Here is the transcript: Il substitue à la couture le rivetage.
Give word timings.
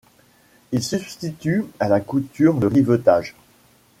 Il 0.71 0.81
substitue 0.81 1.63
à 1.79 1.87
la 1.87 1.99
couture 1.99 2.59
le 2.59 2.65
rivetage. 2.65 3.35